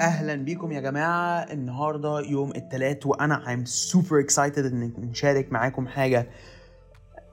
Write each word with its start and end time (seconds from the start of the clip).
أهلا 0.00 0.34
بيكم 0.34 0.72
يا 0.72 0.80
جماعة. 0.80 1.38
النهارده 1.52 2.20
يوم 2.20 2.50
الثلاث 2.56 3.06
وأنا 3.06 3.44
I'm 3.44 3.68
super 3.68 4.24
excited 4.26 4.58
ان 4.58 4.92
نشارك 4.98 5.52
معاكم 5.52 5.86
حاجة 5.88 6.30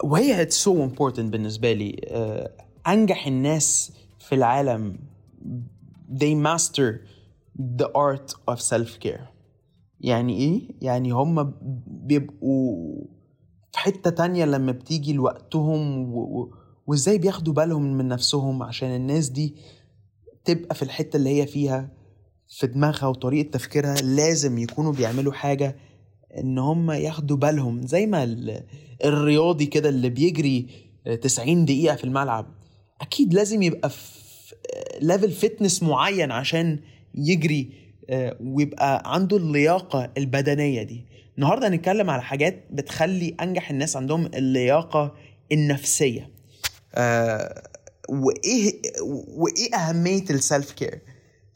وهي 0.04 0.46
it's 0.46 0.54
so 0.54 0.72
important 0.90 1.20
بالنسبة 1.20 1.74
لي. 1.74 2.02
آه، 2.08 2.52
أنجح 2.88 3.28
الناس 3.28 3.92
في 4.20 4.36
العالم 4.36 5.00
they 6.14 6.36
master 6.48 6.94
the 7.82 7.86
art 7.86 8.34
of 8.52 8.60
self 8.60 9.08
care 9.08 9.22
يعني 10.02 10.38
إيه؟ 10.38 10.62
يعني 10.82 11.12
هم 11.12 11.54
بيبقوا 11.88 12.96
في 13.72 13.80
حتة 13.80 14.10
تانية 14.10 14.46
لما 14.46 14.72
بتيجي 14.72 15.14
لوقتهم 15.14 16.14
و... 16.14 16.20
و... 16.20 16.54
وإزاي 16.88 17.18
بياخدوا 17.18 17.54
بالهم 17.54 17.98
من 17.98 18.08
نفسهم 18.08 18.64
عشان 18.64 18.96
الناس 18.96 19.30
دي 19.30 19.56
تبقى 20.46 20.76
في 20.76 20.84
الحتة 20.84 21.18
اللي 21.18 21.42
هي 21.42 21.48
فيها. 21.48 21.90
في 22.50 22.68
دماغها 22.68 23.08
وطريقة 23.08 23.50
تفكيرها 23.52 23.96
لازم 23.96 24.58
يكونوا 24.58 24.94
بيعملوا 24.94 25.34
حاجة 25.34 25.76
إن 26.38 26.58
هم 26.58 26.92
ياخدوا 26.92 27.38
بالهم 27.38 27.88
زي 27.88 28.06
ما 28.06 28.24
ال- 28.24 28.64
الرياضي 29.06 29.66
كده 29.66 29.90
اللي 29.90 30.10
بيجري 30.10 30.68
90 31.22 31.66
دقيقة 31.66 31.96
في 31.96 32.04
الملعب 32.04 32.46
أكيد 33.02 33.34
لازم 33.34 33.62
يبقى 33.62 33.90
في 33.90 34.18
level 35.02 35.32
fitness 35.32 35.84
معين 35.84 36.32
عشان 36.32 36.80
يجري 37.16 37.70
آه، 38.10 38.38
ويبقى 38.42 39.14
عنده 39.14 39.38
اللياقة 39.38 40.12
البدنية 40.18 40.84
دي. 40.84 41.06
النهارده 41.38 41.68
هنتكلم 41.68 42.10
على 42.10 42.22
حاجات 42.22 42.64
بتخلي 42.72 43.36
أنجح 43.42 43.70
الناس 43.72 43.96
عندهم 43.98 44.26
اللياقة 44.26 45.16
النفسية. 45.52 46.30
آه، 46.96 47.64
وإيه 48.10 48.82
وإيه 49.38 49.76
أهمية 49.76 50.24
ال 50.30 50.38
self 50.38 50.72
care 50.72 51.00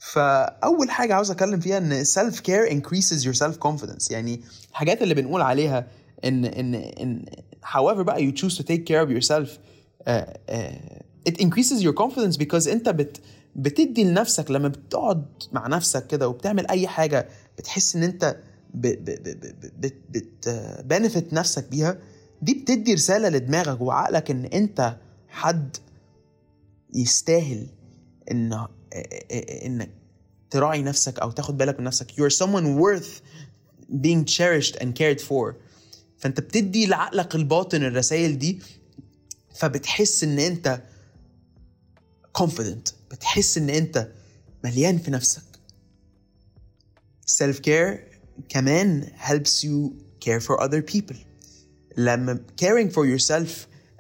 فأول 0.02 0.92
حاجة 0.92 1.14
عاوز 1.16 1.32
أتكلم 1.32 1.60
فيها 1.60 1.78
إن 1.78 2.04
self 2.04 2.40
care 2.40 2.66
increases 2.82 3.24
your 3.24 3.38
self 3.40 3.56
confidence 3.68 4.12
يعني 4.12 4.42
الحاجات 4.70 5.02
اللي 5.02 5.14
بنقول 5.14 5.42
عليها 5.42 5.88
إن 6.26 6.46
إن 6.46 6.76
إن 6.76 7.26
however 7.66 8.02
بقى 8.02 8.32
you 8.32 8.34
choose 8.36 8.56
to 8.58 8.62
take 8.64 8.86
care 8.86 9.06
of 9.06 9.10
yourself 9.12 9.50
uh, 9.50 10.12
uh, 10.12 11.30
it 11.30 11.38
increases 11.42 11.82
your 11.84 11.94
confidence 11.94 12.38
because 12.38 12.68
أنت 12.68 12.90
بت 12.90 13.22
بتدي 13.56 14.04
لنفسك 14.04 14.52
لما 14.52 14.68
بتقعد 14.68 15.26
مع 15.52 15.68
نفسك 15.68 16.08
كده 16.08 16.28
وبتعمل 16.28 16.68
أي 16.68 16.88
حاجة 16.88 17.28
بتحس 17.58 17.96
إن 17.96 18.04
أنت 18.04 18.38
ب 18.74 18.88
ب 18.88 19.06
ب 19.06 19.24
ب 19.24 19.82
بت 19.82 19.96
بت 20.10 20.50
benefit 20.94 21.34
نفسك 21.34 21.68
بيها 21.70 21.98
دي 22.42 22.54
بتدي 22.54 22.94
رسالة 22.94 23.30
لدماغك 23.30 23.82
وعقلك 23.82 24.32
إن 24.32 24.46
أنت 24.46 24.98
حد 25.30 25.78
يستاهل 26.94 27.68
إن 28.32 28.68
انك 29.66 29.90
تراعي 30.50 30.82
نفسك 30.82 31.20
أو 31.20 31.32
تاخد 31.32 31.58
بالك 31.58 31.80
من 31.80 31.86
نفسك 31.86 32.12
you're 32.12 32.36
someone 32.36 32.80
worth 32.82 33.22
being 33.92 34.26
cherished 34.26 34.76
and 34.76 34.96
cared 34.96 35.22
for 35.22 35.54
فانت 36.18 36.40
بتدي 36.40 36.86
لعقلك 36.86 37.36
الباطن 37.36 37.84
الرسائل 37.84 38.40
دي 38.40 38.60
فبتحس 39.56 40.24
ان 40.24 40.40
انت 40.40 40.82
confident 42.44 42.94
بتحس 43.12 43.58
ان 43.58 43.70
انت 43.70 44.08
مليان 44.64 44.98
في 44.98 45.12
نفسك 45.12 45.42
self 47.32 47.56
care 47.58 47.98
كمان 48.50 49.08
helps 49.18 49.64
you 49.64 49.92
care 50.26 50.40
for 50.40 50.62
other 50.64 50.82
people 50.94 51.16
لما 51.98 52.40
caring 52.62 52.90
for 52.90 53.06
yourself 53.06 53.50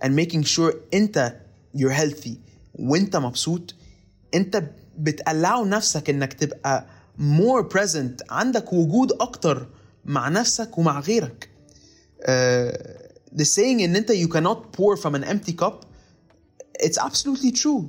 and 0.03 0.09
making 0.15 0.43
sure 0.43 0.73
انت 0.93 1.35
you're 1.77 1.93
healthy 2.01 2.31
وانت 2.75 3.15
مبسوط 3.15 3.75
انت 4.33 4.63
بتقلعوا 5.01 5.65
نفسك 5.65 6.09
إنك 6.09 6.33
تبقى 6.33 6.85
more 7.19 7.63
present 7.77 8.11
عندك 8.31 8.73
وجود 8.73 9.11
أكتر 9.11 9.67
مع 10.05 10.29
نفسك 10.29 10.77
ومع 10.77 10.99
غيرك. 10.99 11.49
uh, 12.21 12.27
the 13.35 13.45
saying 13.45 13.81
إن 13.81 13.95
أنت 13.95 14.11
you 14.11 14.27
cannot 14.27 14.77
pour 14.77 14.97
from 14.97 15.15
an 15.15 15.23
empty 15.23 15.53
cup 15.53 15.85
it's 16.83 16.97
absolutely 16.97 17.51
true. 17.51 17.83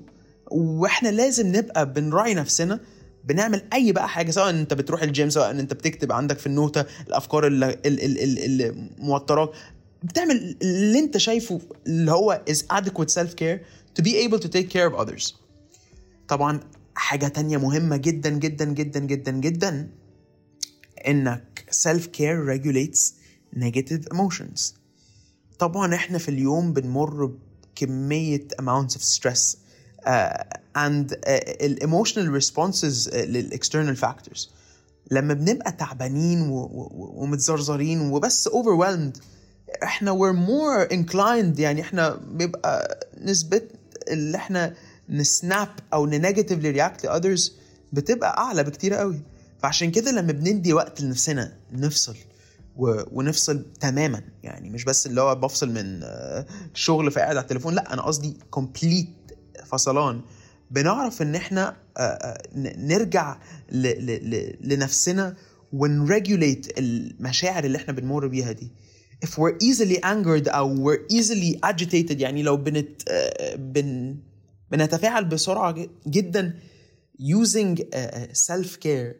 وإحنا 0.50 1.08
لازم 1.08 1.56
نبقى 1.56 1.92
بنراعي 1.92 2.34
نفسنا 2.34 2.80
بنعمل 3.24 3.62
أي 3.72 3.92
بقى 3.92 4.08
حاجة 4.08 4.30
سواء 4.30 4.50
أنت 4.50 4.74
بتروح 4.74 5.02
الجيم 5.02 5.30
سواء 5.30 5.50
إن 5.50 5.58
أنت 5.58 5.74
بتكتب 5.74 6.12
عندك 6.12 6.38
في 6.38 6.46
النوتة 6.46 6.84
الأفكار 7.08 7.46
اللي, 7.46 7.78
اللي 7.86 8.88
موتراك 8.98 9.48
بتعمل 10.02 10.56
اللي 10.62 10.98
أنت 10.98 11.16
شايفه 11.16 11.60
اللي 11.86 12.12
هو 12.12 12.42
is 12.50 12.58
adequate 12.76 13.10
self 13.20 13.30
care 13.40 13.58
to 13.98 14.02
be 14.04 14.10
able 14.28 14.38
to 14.38 14.48
take 14.48 14.68
care 14.74 14.92
of 14.92 15.06
others. 15.06 15.34
طبعا 16.28 16.60
حاجة 16.94 17.28
تانية 17.28 17.56
مهمة 17.58 17.96
جدا 17.96 18.30
جدا 18.30 18.64
جدا 18.64 19.00
جدا 19.00 19.30
جدا. 19.32 19.88
إنك 21.08 21.64
self 21.70 22.02
care 22.16 22.46
regulates 22.46 23.00
negative 23.56 24.14
emotions. 24.14 24.60
طبعا 25.58 25.94
إحنا 25.94 26.18
في 26.18 26.28
اليوم 26.28 26.72
بنمر 26.72 27.26
بكمية 27.76 28.48
amounts 28.62 28.92
of 28.94 29.00
stress 29.02 29.56
uh, 30.06 30.44
and 30.78 31.12
uh, 31.12 31.16
ال 31.26 31.78
emotional 31.82 32.42
responses 32.42 33.08
uh, 33.10 33.14
لل 33.16 33.50
external 33.60 33.96
factors. 34.00 34.48
لما 35.10 35.34
بنبقى 35.34 35.72
تعبانين 35.72 36.40
و- 36.42 36.54
و- 36.62 37.12
ومتزرزرين 37.16 38.00
وبس 38.10 38.48
overwhelmed 38.48 39.20
إحنا 39.82 40.12
we're 40.12 40.36
more 40.36 40.92
inclined 40.92 41.58
يعني 41.60 41.80
إحنا 41.80 42.14
بيبقى 42.16 43.00
نسبة 43.20 43.62
اللي 44.08 44.36
إحنا 44.36 44.74
ن 45.08 45.20
snap 45.20 45.68
أو 45.92 46.06
ن 46.06 46.12
negatively 46.12 46.70
react 46.70 47.04
ل 47.04 47.12
others 47.12 47.56
بتبقى 47.92 48.38
أعلى 48.38 48.64
بكتير 48.64 48.94
قوي. 48.94 49.20
فعشان 49.58 49.90
كده 49.90 50.10
لما 50.10 50.32
بندي 50.32 50.72
وقت 50.72 51.00
لنفسنا 51.00 51.52
نفصل 51.72 52.16
و... 52.76 53.02
ونفصل 53.12 53.66
تماما. 53.80 54.22
يعني 54.42 54.70
مش 54.70 54.84
بس 54.84 55.06
اللي 55.06 55.20
هو 55.20 55.34
بفصل 55.34 55.70
من 55.70 56.00
آه، 56.02 56.46
الشغل 56.74 57.10
فقاعد 57.10 57.36
على 57.36 57.40
التليفون 57.40 57.74
لا 57.74 57.92
أنا 57.92 58.02
قصدي 58.02 58.36
complete 58.50 59.08
فصلان. 59.66 60.20
بنعرف 60.70 61.22
إن 61.22 61.34
إحنا 61.34 61.76
آه، 61.96 62.00
آه، 62.00 62.42
نرجع 62.76 63.36
ل... 63.72 63.86
ل... 63.86 64.30
ل... 64.30 64.56
لنفسنا 64.60 65.36
ون 65.72 65.93
regulate 65.93 66.78
المشاعر 66.78 67.64
اللي 67.64 67.78
إحنا 67.78 67.92
بنمر 67.92 68.26
بيها 68.26 68.52
دي. 68.52 68.70
If 69.24 69.28
we're 69.28 69.58
easily 69.68 69.98
angered 70.04 70.48
أو 70.48 70.92
we're 70.92 71.00
easily 71.16 71.58
agitated 71.70 72.20
يعني 72.20 72.42
لو 72.42 72.56
بنت 72.56 73.02
بن 73.56 74.16
بنتفاعل 74.72 75.24
بسرعة 75.24 75.72
ج- 75.72 75.90
جدا. 76.06 76.54
Using 77.20 77.78
uh, 77.78 78.32
self 78.32 78.70
care 78.80 79.14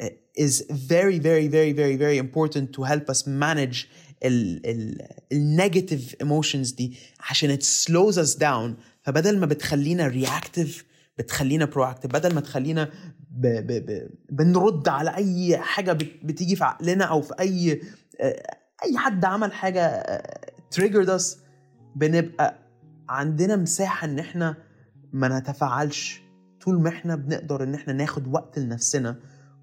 uh, 0.00 0.08
is 0.44 0.54
very 0.70 1.18
very 1.18 1.48
very 1.48 1.72
very 1.72 1.96
very 2.04 2.18
important 2.18 2.66
to 2.76 2.82
help 2.84 3.06
us 3.14 3.26
manage 3.26 3.86
ال 4.24 4.66
ال 4.66 5.06
النيجاتيف 5.32 6.14
emotions 6.22 6.74
دي. 6.76 6.96
عشان 7.20 7.56
it 7.56 7.60
slows 7.62 8.14
us 8.16 8.38
down 8.38 8.80
فبدل 9.02 9.38
ما 9.38 9.46
بتخلينا 9.46 10.10
reactive 10.12 10.70
بتخلينا 11.18 11.66
proactive. 11.66 12.06
بدل 12.06 12.34
ما 12.34 12.40
تخلينا 12.40 12.90
ب 13.30 13.46
ب 13.46 13.72
ب 13.86 14.08
بنرد 14.30 14.88
على 14.88 15.16
أي 15.16 15.58
حاجة 15.58 15.92
بت 15.92 16.10
بتيجي 16.22 16.56
في 16.56 16.64
عقلنا 16.64 17.04
أو 17.04 17.20
في 17.22 17.34
أي 17.40 17.80
آه، 18.20 18.56
أي 18.84 18.98
حد 18.98 19.24
عمل 19.24 19.52
حاجة 19.52 19.80
آه، 19.86 20.40
triggered 20.76 21.08
us 21.20 21.24
بنبقى 21.96 22.58
عندنا 23.08 23.56
مساحة 23.56 24.04
إن 24.06 24.18
إحنا 24.18 24.56
ما 25.12 25.38
نتفاعلش. 25.38 26.22
طول 26.64 26.80
ما 26.82 26.88
إحنا 26.88 27.16
بنقدر 27.16 27.62
إن 27.62 27.74
إحنا 27.74 27.92
ناخد 27.92 28.26
وقت 28.34 28.58
لنفسنا 28.58 29.16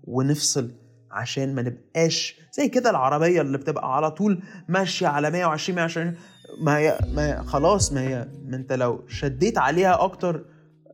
ونفصل 0.03 0.71
عشان 1.11 1.55
ما 1.55 1.61
نبقاش 1.61 2.39
زي 2.53 2.69
كده 2.69 2.89
العربية 2.89 3.41
اللي 3.41 3.57
بتبقى 3.57 3.95
على 3.95 4.11
طول 4.11 4.43
ماشية 4.67 5.07
على 5.07 5.31
120 5.31 5.75
120 5.75 6.13
ما 6.61 6.77
هي 6.77 6.99
ما 7.13 7.27
هي 7.27 7.43
خلاص 7.43 7.93
ما 7.93 8.01
هي 8.01 8.27
ما 8.45 8.55
انت 8.55 8.73
لو 8.73 9.03
شديت 9.07 9.57
عليها 9.57 10.03
أكتر 10.03 10.45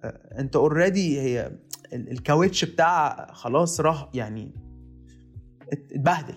آه، 0.03 0.39
انت 0.39 0.55
already 0.55 1.21
هي 1.21 1.51
ال- 1.94 2.11
الكاوتش 2.11 2.65
بتاعها 2.65 3.33
خلاص 3.33 3.81
راح 3.81 4.09
يعني 4.13 4.51
ات- 5.73 5.91
اتبهدل. 5.91 6.35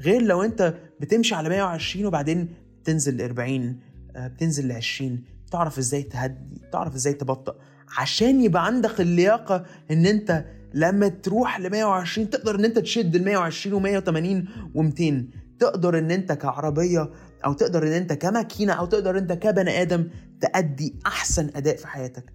غير 0.00 0.22
لو 0.22 0.42
انت 0.42 0.74
بتمشي 1.00 1.34
على 1.34 1.48
120 1.48 2.06
وبعدين 2.06 2.48
تنزل 2.84 3.16
ل 3.16 3.22
40 3.22 3.80
آه، 4.16 4.28
بتنزل 4.28 4.68
ل 4.68 4.72
20 4.72 5.24
تعرف 5.54 5.78
إزاي 5.78 6.02
تهدي 6.02 6.60
تعرف 6.72 6.94
إزاي 6.94 7.12
تبطأ 7.12 7.54
عشان 7.98 8.40
يبقى 8.40 8.66
عندك 8.66 9.00
اللياقة 9.00 9.64
ان 9.90 10.06
انت 10.06 10.44
لما 10.74 11.08
تروح 11.08 11.60
ل 11.60 11.70
120 11.70 12.30
تقدر 12.30 12.54
ان 12.54 12.64
انت 12.64 12.78
تشد 12.78 13.14
ال 13.14 13.24
120 13.24 13.82
و180 13.82 14.48
و200 14.76 15.14
تقدر 15.58 15.98
ان 15.98 16.10
انت 16.10 16.32
كعربية 16.32 17.10
أو 17.44 17.52
تقدر 17.52 17.82
ان 17.82 17.92
انت 17.92 18.12
كماكينة 18.12 18.72
أو 18.72 18.86
تقدر 18.86 19.18
انت 19.18 19.32
كبني 19.32 19.82
آدم 19.82 20.08
تأدي 20.40 20.94
احسن 21.06 21.50
أداء 21.56 21.76
في 21.76 21.86
حياتك. 21.86 22.32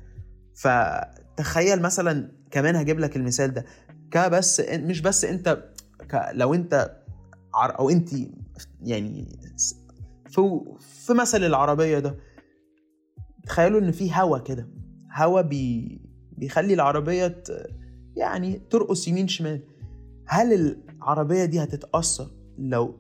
فتخيل 0.56 1.82
مثلا 1.82 2.32
كمان 2.52 2.76
هجيب 2.76 3.00
لك 3.00 3.16
المثال 3.16 3.54
ده. 3.54 3.66
كبس 4.12 4.62
مش 4.70 5.02
بس 5.02 5.26
انت 5.26 5.64
لو 6.34 6.54
انت 6.54 6.96
أو 7.56 7.90
انت 7.90 8.10
يعني 8.82 9.40
في 10.30 10.62
في 11.06 11.14
مثل 11.14 11.44
العربية 11.44 12.00
ده. 12.00 12.16
تخيلوا 13.50 13.80
إن 13.80 13.92
في 13.92 14.12
هوا 14.14 14.38
كده 14.38 14.68
هوا 15.16 15.42
بي 15.42 16.02
بيخلي 16.38 16.74
العربية. 16.74 17.44
يعني 18.16 18.62
ترقص 18.70 19.08
يمين 19.08 19.28
شمال 19.28 19.62
هل 20.28 20.78
العربية 20.98 21.46
دي 21.46 21.64
هتتأثر 21.64 22.28
لو 22.58 23.00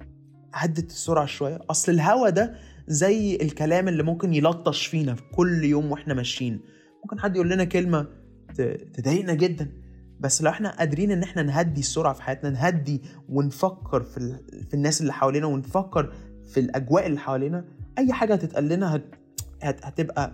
هدت 0.53 0.89
السرعة 0.91 1.25
شوية 1.25 1.59
أصل 1.69 1.91
الهوا 1.91 2.29
ده 2.29 2.55
زي 2.87 3.35
الكلام 3.35 3.87
اللي 3.87 4.03
ممكن 4.03 4.33
يلطش 4.33 4.85
فينا 4.87 5.15
في 5.15 5.21
كل 5.35 5.63
يوم 5.63 5.91
وإحنا 5.91 6.13
ماشيين 6.13 6.59
ممكن 7.03 7.19
حد 7.19 7.35
يقول 7.35 7.49
لنا 7.49 7.63
كلمة 7.63 8.07
تضايقنا 8.93 9.33
جدا 9.33 9.69
بس 10.19 10.41
لو 10.41 10.49
إحنا 10.49 10.69
قادرين 10.77 11.11
إن 11.11 11.23
إحنا 11.23 11.43
نهدي 11.43 11.79
السرعة 11.79 12.13
في 12.13 12.21
حياتنا 12.23 12.49
نهدي 12.49 13.01
ونفكر 13.29 14.03
في. 14.03 14.19
في 14.69 14.73
الناس 14.73 15.01
اللي 15.01 15.13
حوالينا 15.13 15.45
ونفكر 15.47 16.13
في 16.47 16.59
الأجواء 16.59 17.07
اللي 17.07 17.19
حوالينا 17.19 17.65
أي 17.97 18.13
حاجة 18.13 18.33
هتتقال 18.33 18.69
لنا 18.69 18.95
هت... 18.95 19.03
هت... 19.61 19.85
هتبقى 19.85 20.33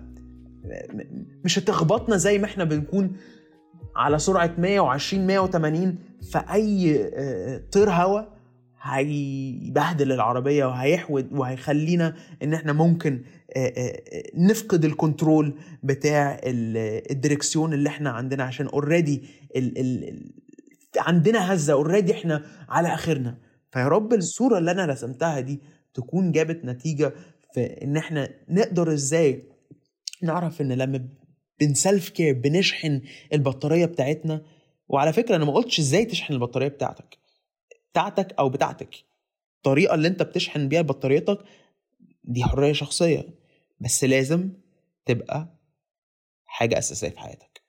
مش 1.44 1.60
هتخبطنا 1.60 2.18
زي 2.18 2.38
ما 2.38 2.46
إحنا 2.46 2.64
بنكون 2.64 3.16
على 3.96 4.20
سرعة 4.20 4.52
120 4.58 5.28
180 5.28 5.96
فاي 6.32 6.98
طير 7.72 7.90
هوا 7.90 8.22
هيبهدل 8.82 10.12
العربية 10.12 10.66
وهيحود 10.66 11.28
وهيخلينا 11.34 12.16
إن 12.44 12.54
إحنا 12.54 12.74
ممكن 12.74 13.22
نفقد 14.36 14.86
ال 14.86 14.94
control 14.94 15.54
بتاع 15.84 16.40
الدركسيون 16.46 17.74
اللي 17.74 17.90
إحنا 17.90 18.10
عندنا 18.10 18.44
عشان 18.44 18.68
already 18.68 19.22
عندنا 20.98 21.54
هزة 21.54 21.74
already 21.74 22.12
إحنا 22.14 22.44
على 22.70 22.94
آخرنا. 22.94 23.38
فيا 23.72 23.88
رب 23.88 24.14
الصورة 24.14 24.58
اللي 24.58 24.72
أنا 24.72 24.86
رسمتها 24.86 25.40
دي 25.40 25.62
تكون 25.94 26.32
جابت 26.32 26.66
نتيجة 26.66 27.14
في 27.56 27.84
إن 27.84 27.98
إحنا 27.98 28.30
نقدر 28.50 28.94
إزاي 28.94 29.44
نعرف 30.24 30.62
إن 30.62 30.72
لما 30.72 31.10
بن 31.60 31.77
self 31.77 32.10
care 32.10 32.34
بنشحن 32.34 33.02
البطارية 33.34 33.86
بتاعتنا 33.86 34.46
وعلى 34.88 35.14
فكرة 35.14 35.36
أنا 35.36 35.46
ما 35.46 35.54
قلتش 35.54 35.80
إزاي 35.80 36.06
تشحن 36.06 36.34
البطارية 36.34 36.68
بتاعتك 36.68 37.18
بتاعتك 37.92 38.34
أو 38.40 38.50
بتاعتك. 38.50 38.96
الطريقة 39.58 39.96
اللي 39.96 40.08
أنت 40.08 40.24
بتشحن 40.24 40.68
بيها 40.70 40.82
بطاريتك 40.82 41.40
دي 42.24 42.44
حرية 42.44 42.74
شخصية 42.74 43.24
بس 43.80 44.04
لازم 44.04 44.50
تبقى 45.06 45.48
حاجة 46.46 46.78
أساسية 46.78 47.10
في 47.10 47.20
حياتك. 47.20 47.62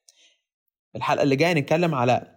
الحلقة 0.97 1.23
اللي 1.23 1.37
جاية 1.37 1.53
نتكلم 1.53 1.95
على 1.95 2.37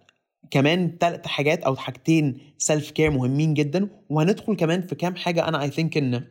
كمان 0.50 0.96
ثلاث 1.00 1.26
حاجات 1.26 1.62
أو 1.62 1.76
حاجتين 1.76 2.54
self 2.58 2.90
care 2.90 3.10
مهمين 3.10 3.54
جدا 3.54 3.88
وهندخل 4.10 4.56
كمان 4.56 4.82
في 4.82 4.94
كام 4.94 5.16
حاجة 5.16 5.48
أنا 5.48 5.62
I 5.62 5.70
think 5.70 5.96
إن 5.96 6.26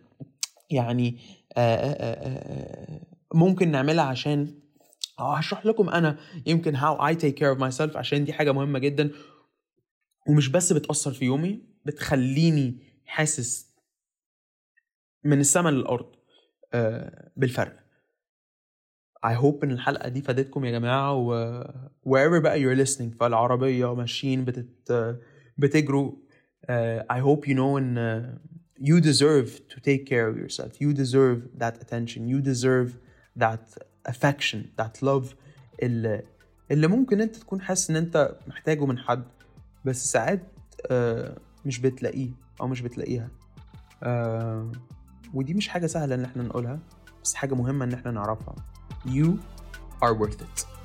يعني 0.69 1.19
ممكن 3.33 3.71
نعملها 3.71 4.04
عشان 4.04 4.60
هشرح 5.19 5.66
لكم 5.66 5.89
أنا 5.89 6.18
يمكن 6.45 6.77
how 6.77 6.98
I 6.98 7.13
take 7.16 7.36
care 7.39 7.56
of 7.56 7.60
myself 7.60 7.95
عشان 7.95 8.25
دي 8.25 8.33
حاجة 8.33 8.51
مهمة 8.51 8.80
جدا. 8.80 9.12
ومش 10.27 10.48
بس 10.50 10.74
بتأثر 10.74 11.12
في 11.13 11.25
يومي 11.25 11.62
بتخليني 11.86 12.77
حاسس 13.06 13.75
من 15.24 15.39
السماء 15.39 15.71
للأرض 15.74 16.16
بالفرق. 17.36 17.80
I 19.25 19.36
hope 19.42 19.63
إن 19.63 19.71
الحلقة 19.71 20.10
دي 20.10 20.21
فادتكم 20.21 20.66
يا 20.66 20.71
جماعة 20.71 21.13
و 21.16 21.63
wherever 22.06 22.42
بقى 22.44 22.60
you're 22.63 22.86
listening 22.88 23.18
في 23.18 23.25
العربية 23.27 23.95
ماشيين 23.95 24.45
بتت 24.45 24.92
بتجروا 25.57 26.12
uh, 26.63 27.04
I 27.13 27.18
hope 27.19 27.45
you 27.50 27.54
know 27.56 27.77
إن 27.77 27.98
you 28.81 29.02
deserve 29.02 29.50
to 29.72 29.78
take 29.80 30.06
care 30.06 30.28
of 30.31 30.38
yourself. 30.38 30.72
You 30.80 30.94
deserve 30.94 31.40
that 31.58 31.76
attention. 31.84 32.22
You 32.28 32.40
deserve 32.42 32.90
that 33.38 33.66
affection 34.06 34.60
that 34.78 35.02
love 35.02 35.36
اللي, 35.84 36.24
اللي 36.72 36.88
ممكن 36.88 37.22
انت 37.22 37.36
تكون 37.36 37.62
حاسس 37.62 37.90
ان 37.90 37.96
انت 37.96 38.38
محتاجه 38.48 38.86
من 38.86 38.98
حد 38.98 39.24
بس 39.86 40.12
ساعات 40.12 40.42
آه 40.92 41.38
مش 41.66 41.80
بتلاقيه 41.80 42.30
أو 42.62 42.68
مش 42.68 42.81
بتلاقيها. 42.81 43.30
آه 44.04 44.72
ودي 45.34 45.54
مش 45.54 45.68
حاجة 45.68 45.88
سهلة 45.88 46.16
إن 46.16 46.24
إحنا 46.24 46.44
نقولها 46.44 46.80
بس 47.24 47.34
حاجة 47.34 47.56
مهمة 47.56 47.86
إن 47.86 47.94
إحنا 47.94 48.12
نعرفها. 48.12 48.56
You 49.06 49.28
are 50.04 50.14
worth 50.14 50.42
it. 50.42 50.79